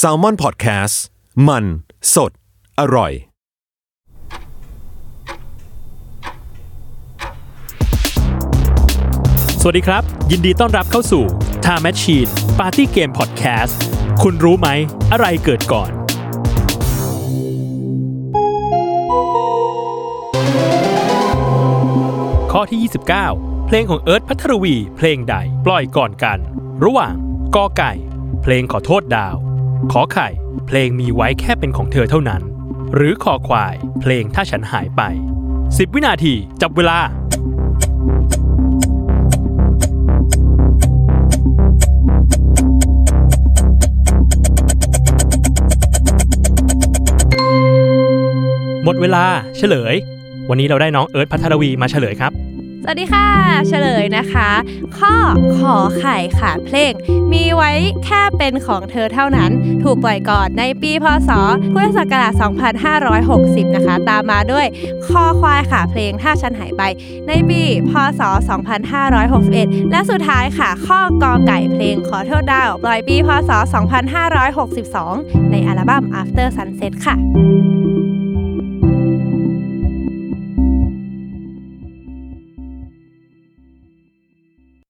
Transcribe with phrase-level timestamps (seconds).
[0.00, 0.94] s a l ม o n PODCAST
[1.48, 1.64] มัน
[2.14, 2.30] สด
[2.80, 3.12] อร่อย
[9.60, 11.24] สวัสดีครับ ยินดีต้อนรับเข้าสู่
[11.64, 13.74] Time Machine Party Game Podcast
[14.22, 14.68] คุณรู้ไหม
[15.12, 15.90] อะไรเกิดก่อน
[22.52, 22.80] ข้อที่
[23.28, 25.34] 29 เพลงของเอิร์ธพัทรวี เพลงใด
[25.66, 26.38] ปล่อยก่อนกัน
[26.84, 27.14] ระหว่าง
[27.56, 27.92] กอไก่
[28.42, 29.36] เพลงขอโทษดาว
[29.92, 30.28] ขอไข่
[30.66, 32.42] เพลงมีไว้แค่เป็นของเธอเท่านั้น
[32.94, 35.02] หรือคอควาย เพลงถ้าฉันหายไป
[35.50, 36.98] 10 วินาที จับเวลา
[48.84, 49.24] หมดเวลา
[49.56, 49.94] เฉลย
[50.50, 52.32] วันนี้เราได้น้องเอิร์ธพัทรวีมาเฉลยครับ
[52.84, 53.26] สวัสดีค่ะ
[53.68, 54.50] เฉลยนะคะ
[54.98, 55.14] ข้อ
[55.58, 56.92] ขอไข่ค่ะเพลง
[57.32, 57.70] มีไว้
[58.04, 59.50] แค่เป็นของเธอเท่านั้น
[59.82, 61.30] ถูกปล่อยก่อนในปีพศ
[61.72, 62.32] พุทธศักราช
[63.04, 64.66] 2560 นะคะ ตามมาด้วย
[65.06, 66.82] คอควายค่ะเพลงถ้าฉันหายไป
[67.28, 68.22] ในปี พศ
[69.06, 73.50] 2561 และสุดท้ายค่ะ ข้อกอไก่เพลงขอโทษดาว ปล่อยปี พศ
[74.30, 77.16] 2562 ในอัลบั้ม After Sunset ค่ะ